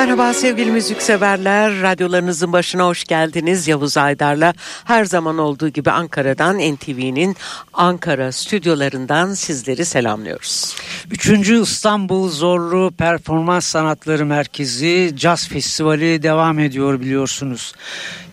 [0.00, 3.68] Merhaba sevgili müzikseverler, radyolarınızın başına hoş geldiniz.
[3.68, 4.54] Yavuz Aydar'la
[4.84, 7.36] her zaman olduğu gibi Ankara'dan NTV'nin
[7.72, 10.76] Ankara stüdyolarından sizleri selamlıyoruz.
[11.10, 17.72] Üçüncü İstanbul Zorlu Performans Sanatları Merkezi Jazz Festivali devam ediyor biliyorsunuz.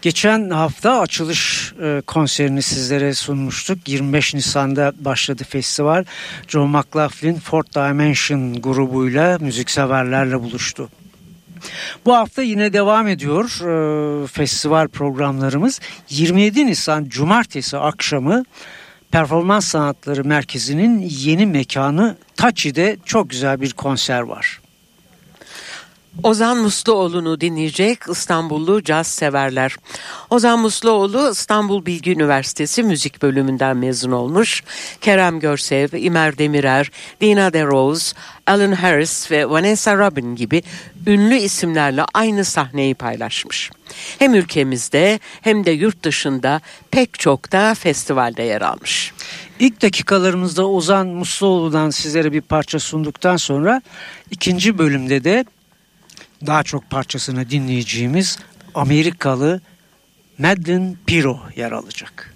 [0.02, 3.88] Geçen hafta açılış e, konserini sizlere sunmuştuk.
[3.88, 6.06] 25 Nisan'da başladı festival.
[6.48, 10.90] John McLaughlin Fourth Dimension grubuyla müzikseverlerle buluştu.
[12.06, 13.46] Bu hafta yine devam ediyor
[14.24, 15.80] e, festival programlarımız.
[16.10, 18.44] 27 Nisan Cumartesi akşamı
[19.12, 24.60] Performans Sanatları Merkezi'nin yeni mekanı Taçi'de çok güzel bir konser var.
[26.24, 29.76] Ozan Musluoğlu'nu dinleyecek İstanbullu caz severler.
[30.30, 34.64] Ozan Musluoğlu İstanbul Bilgi Üniversitesi müzik bölümünden mezun olmuş.
[35.02, 36.92] Kerem Görsev, İmer Demirer,
[37.22, 38.16] Dina De Rose,
[38.48, 40.64] Alan Harris ve Vanessa Robin gibi
[41.08, 43.72] ünlü isimlerle aynı sahneyi paylaşmış.
[44.20, 46.62] Hem ülkemizde hem de yurt dışında
[46.92, 49.14] pek çok da festivalde yer almış.
[49.60, 53.82] İlk dakikalarımızda Ozan Musluoğlu'dan sizlere bir parça sunduktan sonra
[54.32, 55.46] ikinci bölümde de
[56.46, 58.40] daha çok parçasını dinleyeceğimiz
[58.76, 59.62] Amerikalı
[60.38, 62.34] Madeline Piro yer alacak.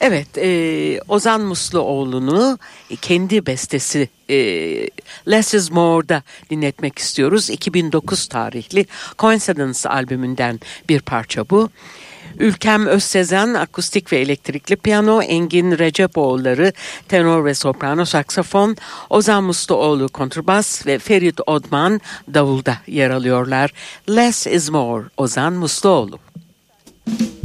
[0.00, 2.58] Evet, e, Ozan Musluoğlu'nu
[3.02, 4.36] kendi bestesi e,
[5.30, 7.50] Less is More'da dinletmek istiyoruz.
[7.50, 8.86] 2009 tarihli
[9.18, 11.70] Coincidence albümünden bir parça bu.
[12.42, 16.72] Ülkem Özsezen akustik ve elektrikli piyano, Engin Recepoğulları
[17.08, 18.76] tenor ve soprano saksafon,
[19.10, 22.00] Ozan Musluoğlu kontrbas ve Ferit Odman
[22.34, 23.70] davulda yer alıyorlar.
[24.08, 26.18] Less is More Ozan Musluoğlu.
[27.06, 27.41] Müzik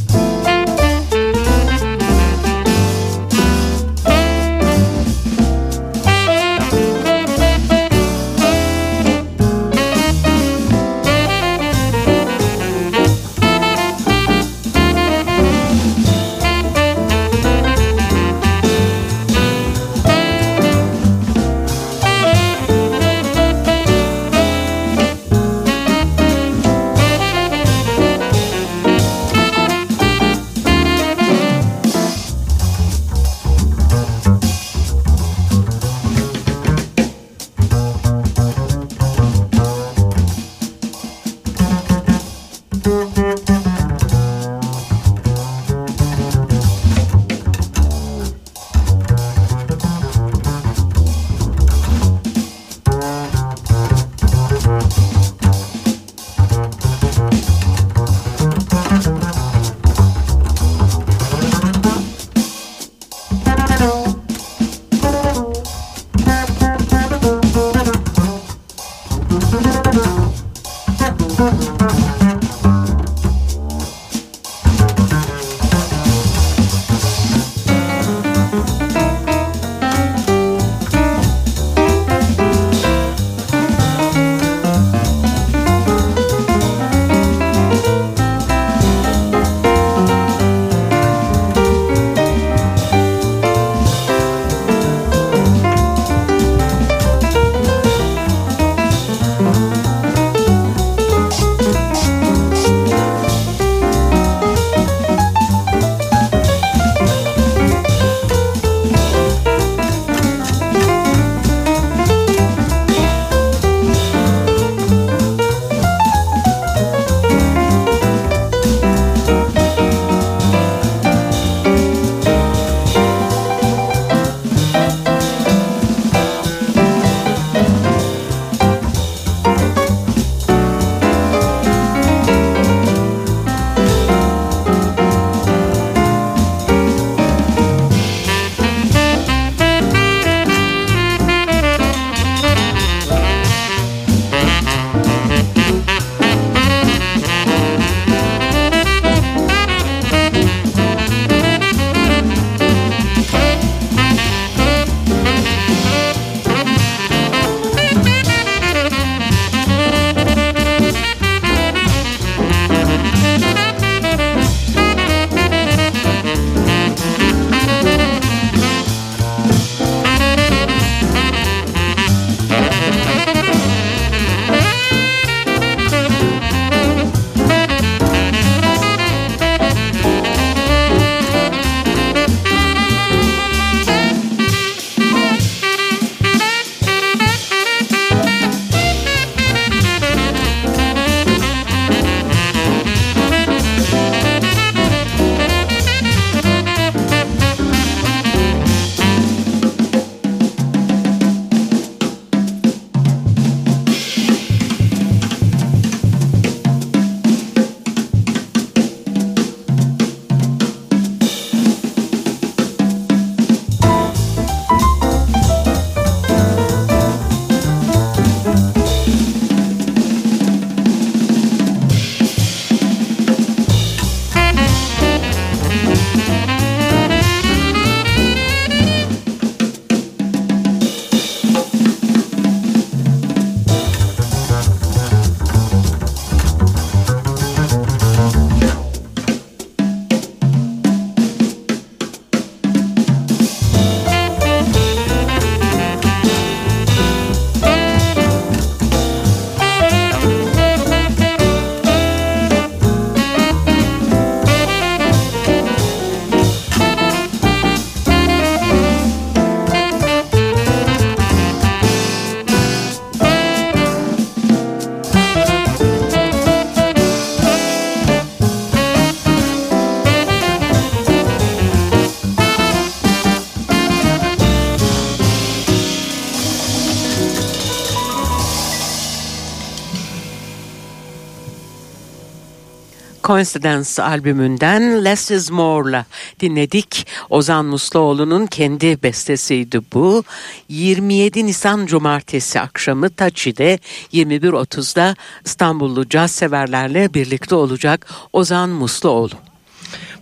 [283.27, 286.06] Coincidence albümünden Less is More'la
[286.39, 287.08] dinledik.
[287.29, 290.24] Ozan Musluoğlu'nun kendi bestesiydi bu.
[290.70, 293.79] 27 Nisan Cumartesi akşamı Taçi'de
[294.13, 295.15] 21.30'da
[295.46, 299.47] İstanbullu caz severlerle birlikte olacak Ozan Musluoğlu.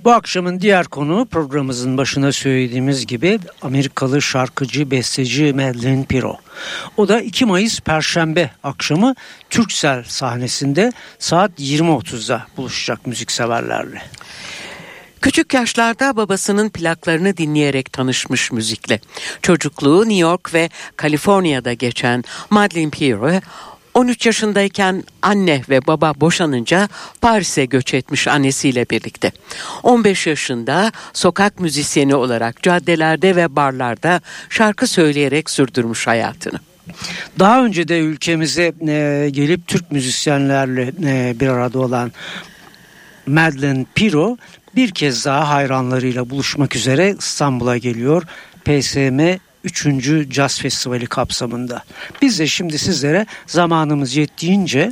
[0.05, 6.37] Bu akşamın diğer konu programımızın başına söylediğimiz gibi Amerikalı şarkıcı, besteci Madeline Piro.
[6.97, 9.15] O da 2 Mayıs Perşembe akşamı
[9.49, 14.01] Türksel sahnesinde saat 20.30'da buluşacak müzikseverlerle.
[15.21, 18.99] Küçük yaşlarda babasının plaklarını dinleyerek tanışmış müzikle.
[19.41, 23.31] Çocukluğu New York ve Kaliforniya'da geçen Madeline Piro
[23.95, 26.89] 13 yaşındayken anne ve baba boşanınca
[27.21, 29.31] Paris'e göç etmiş annesiyle birlikte.
[29.83, 36.59] 15 yaşında sokak müzisyeni olarak caddelerde ve barlarda şarkı söyleyerek sürdürmüş hayatını.
[37.39, 42.11] Daha önce de ülkemize e, gelip Türk müzisyenlerle e, bir arada olan
[43.27, 44.37] Madeleine Piro
[44.75, 48.23] bir kez daha hayranlarıyla buluşmak üzere İstanbul'a geliyor.
[48.65, 49.19] PSM
[49.65, 50.33] 3.
[50.33, 51.83] Jazz Festivali kapsamında.
[52.21, 54.91] Biz de şimdi sizlere zamanımız yettiğince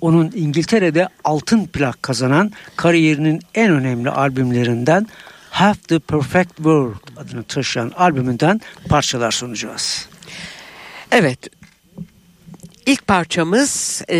[0.00, 5.06] onun İngiltere'de altın plak kazanan kariyerinin en önemli albümlerinden
[5.50, 10.08] Half the Perfect World adını taşıyan albümünden parçalar sunacağız.
[11.10, 11.38] Evet
[12.86, 14.16] İlk parçamız e,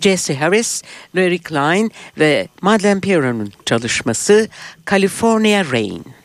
[0.00, 0.82] Jesse Harris,
[1.16, 4.48] Larry Klein ve Madeleine Piro'nun çalışması
[4.90, 6.15] California Rain.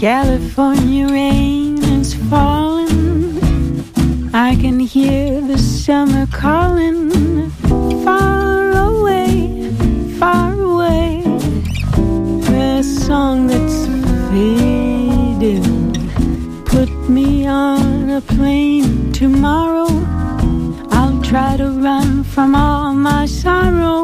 [0.00, 3.38] California rain is falling.
[4.32, 7.50] I can hear the summer calling.
[8.02, 9.70] Far away,
[10.18, 11.22] far away.
[12.48, 13.84] The song that's
[14.30, 15.92] fading.
[16.64, 19.90] Put me on a plane tomorrow.
[20.92, 23.99] I'll try to run from all my sorrow.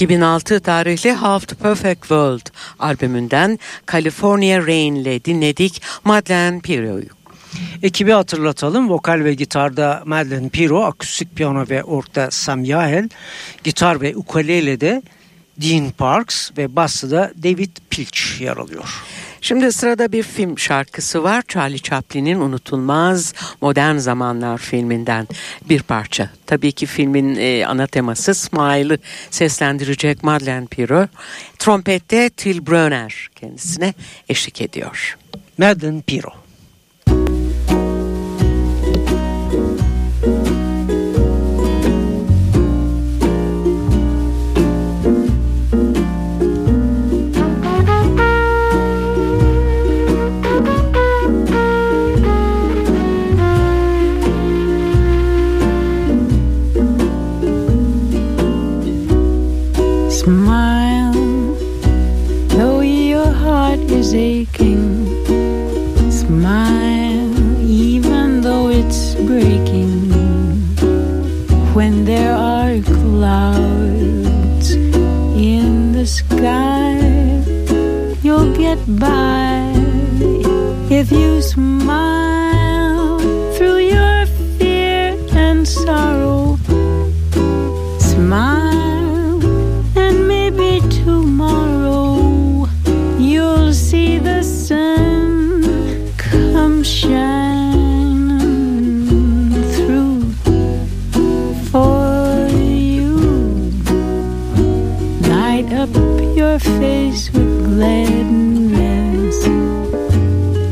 [0.00, 2.46] 2006 tarihli Half Perfect World
[2.78, 3.58] albümünden
[3.92, 7.08] California Rain ile dinledik Madeleine Piro'yu.
[7.82, 8.90] Ekibi hatırlatalım.
[8.90, 13.08] Vokal ve gitarda Madeleine Piro, akustik piyano ve orta Sam Yahel,
[13.64, 15.02] gitar ve ukulele de
[15.62, 19.02] Dean Parks ve basta da David Pilch yer alıyor.
[19.40, 21.42] Şimdi sırada bir film şarkısı var.
[21.48, 25.28] Charlie Chaplin'in unutulmaz Modern Zamanlar filminden
[25.68, 26.30] bir parça.
[26.46, 28.98] Tabii ki filmin e, ana teması Smile'ı
[29.30, 31.06] seslendirecek Madeleine Piro.
[31.58, 33.94] Trompette Till Brunner kendisine
[34.28, 35.18] eşlik ediyor.
[35.58, 36.39] Madeleine Piro.
[107.20, 109.44] Face with gladness.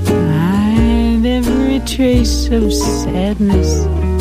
[0.09, 4.18] Hide every trace of sadness.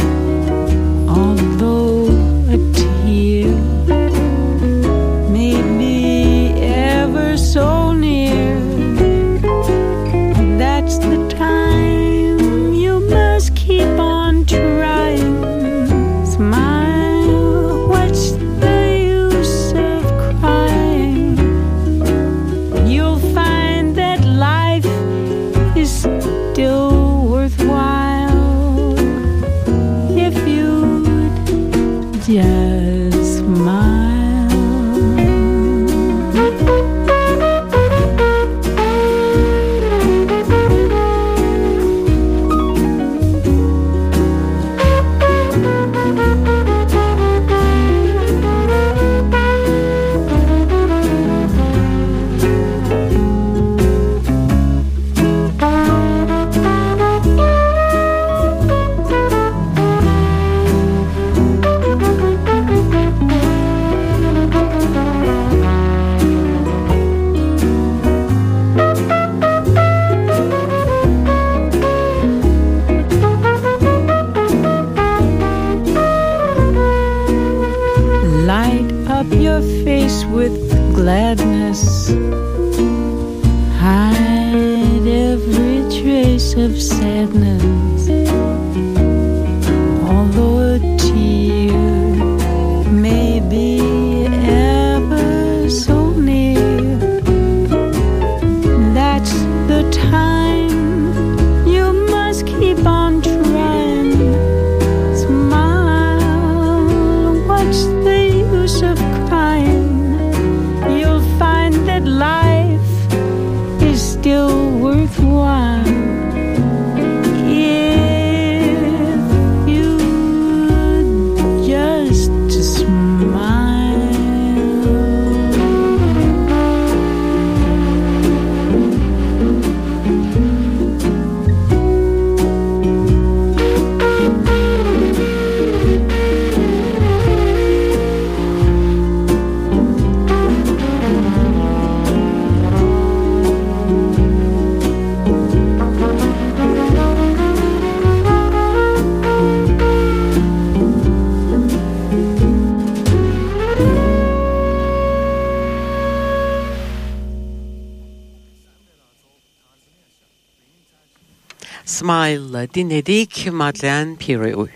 [161.97, 164.67] Smile'la dinledik Madeleine Piro'yu.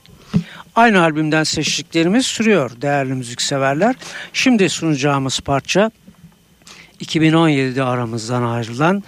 [0.75, 3.95] Aynı albümden seçtiklerimiz sürüyor değerli müzikseverler.
[4.33, 5.91] Şimdi sunacağımız parça
[7.01, 9.03] 2017'de aramızdan ayrılan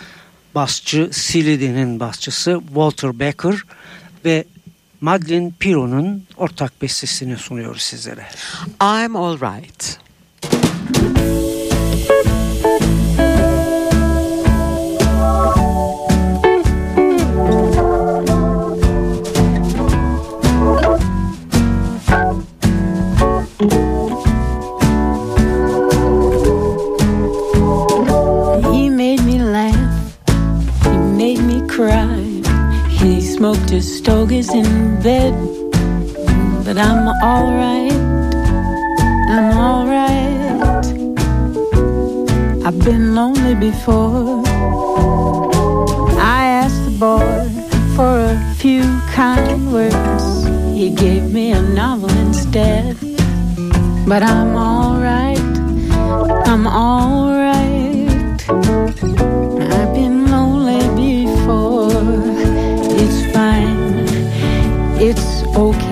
[0.55, 3.55] basçı Silidi'nin basçısı Walter Becker
[4.25, 4.45] ve
[5.01, 8.25] Madeleine Piro'nun ortak bestesini sunuyoruz sizlere.
[8.81, 9.99] I'm Alright.
[11.17, 11.42] He
[33.43, 33.81] Mr.
[33.81, 35.33] Stoke is in bed,
[36.63, 37.91] but I'm alright.
[39.35, 40.85] I'm alright.
[42.65, 44.43] I've been lonely before.
[46.17, 47.49] I asked the boy
[47.97, 50.45] for a few kind words.
[50.73, 52.95] He gave me a novel instead.
[54.07, 55.43] But I'm alright.
[56.47, 57.62] I'm alright.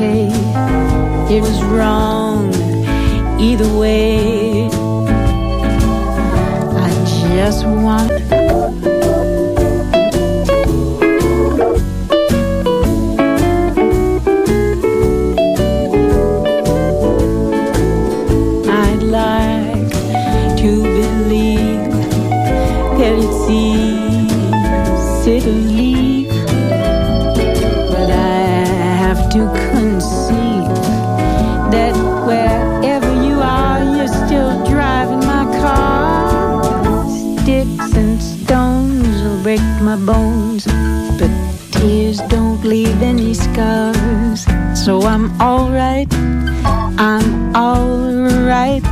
[0.02, 1.36] Okay.
[1.36, 2.54] It was wrong.
[3.40, 4.66] Either way.
[6.76, 6.90] I
[7.36, 8.12] just want.
[18.70, 19.92] I'd like
[20.58, 21.92] to believe
[22.98, 26.30] that it's easy to leave,
[27.90, 28.66] but I
[29.04, 29.81] have to
[39.58, 40.66] break my bones,
[41.20, 41.30] but
[41.72, 44.46] tears don't leave any scars.
[44.74, 46.08] So I'm alright.
[46.98, 48.84] I'm alright.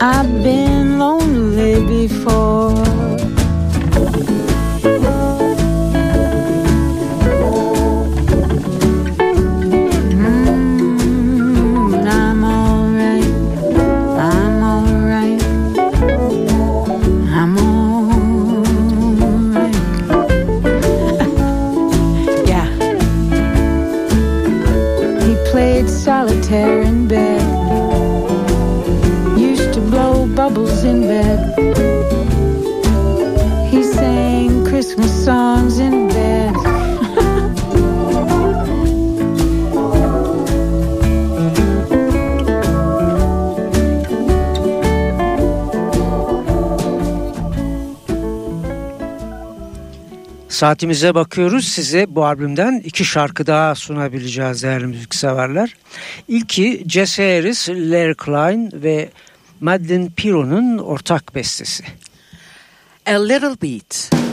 [0.00, 2.83] I've been lonely before.
[26.54, 27.42] Solitaire in bed.
[29.38, 31.38] Used to blow bubbles in bed.
[33.70, 35.63] He sang Christmas songs
[50.54, 51.68] Saatimize bakıyoruz.
[51.68, 55.76] Size bu albümden iki şarkı daha sunabileceğiz değerli müzikseverler.
[56.28, 59.08] İlki Jesse Harris, Larry Klein ve
[59.60, 61.84] Madeline Piro'nun ortak bestesi.
[63.06, 64.23] A Little Beat.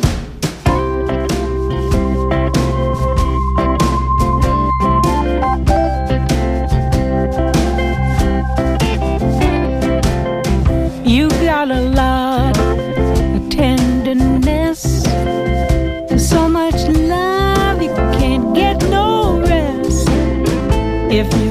[21.12, 21.51] if you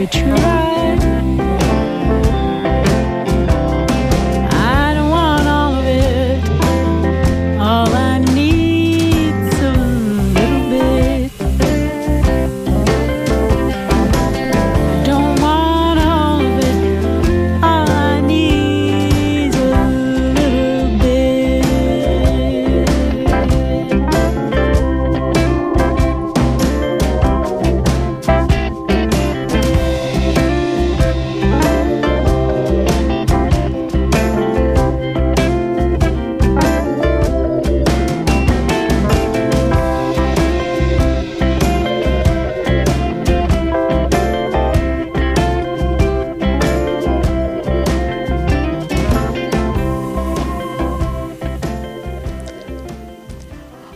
[0.00, 0.49] to true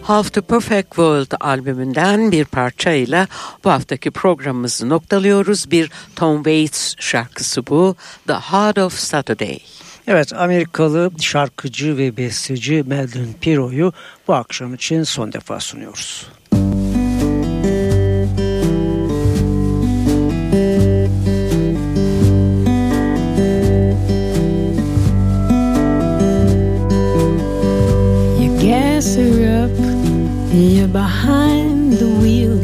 [0.05, 3.29] Half the Perfect World albümünden bir parçayla
[3.65, 5.71] bu haftaki programımızı noktalıyoruz.
[5.71, 7.97] Bir Tom Waits şarkısı bu.
[8.27, 9.59] The Heart of Saturday.
[10.07, 13.93] Evet Amerikalı şarkıcı ve besteci Melvin Piro'yu
[14.29, 16.27] bu akşam için son defa sunuyoruz.
[28.41, 29.94] You gas her up,
[30.55, 32.57] you're behind the wheel.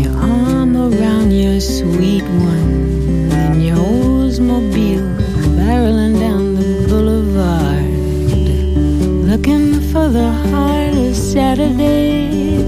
[0.00, 5.18] Your arm around your sweet one, in your Oldsmobile,
[5.56, 7.90] barreling down the boulevard,
[9.30, 10.30] looking for the
[10.96, 12.63] of Saturday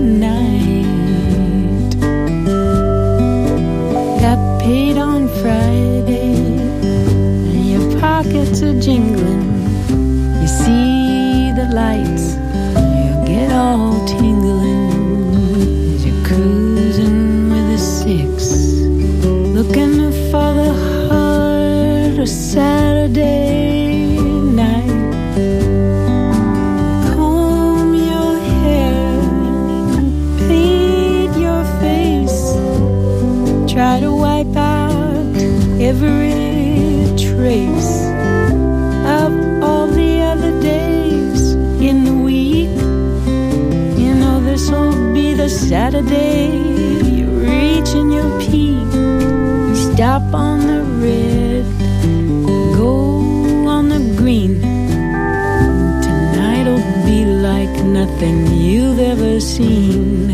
[58.17, 60.26] nothing you've ever seen.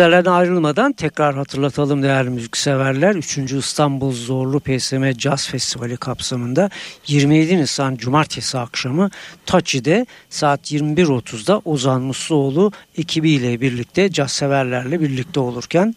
[0.00, 3.14] Sizlerden ayrılmadan tekrar hatırlatalım değerli müzikseverler.
[3.14, 3.38] 3.
[3.38, 6.70] İstanbul Zorlu PSM Jazz Festivali kapsamında
[7.06, 9.10] 27 Nisan Cumartesi akşamı
[9.46, 15.94] Taçi'de saat 21.30'da Ozan Musluoğlu ekibiyle birlikte caz severlerle birlikte olurken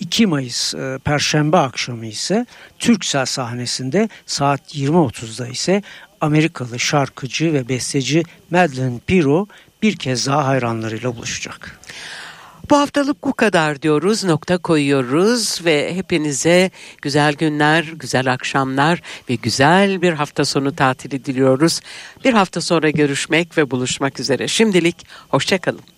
[0.00, 2.46] 2 Mayıs e, Perşembe akşamı ise
[2.78, 5.82] Türksel sahnesinde saat 20.30'da ise
[6.20, 9.46] Amerikalı şarkıcı ve besteci Madeleine Piro
[9.82, 11.80] bir kez daha hayranlarıyla buluşacak.
[12.70, 16.70] Bu haftalık bu kadar diyoruz, nokta koyuyoruz ve hepinize
[17.02, 21.80] güzel günler, güzel akşamlar ve güzel bir hafta sonu tatili diliyoruz.
[22.24, 24.48] Bir hafta sonra görüşmek ve buluşmak üzere.
[24.48, 24.96] Şimdilik
[25.28, 25.97] hoşçakalın.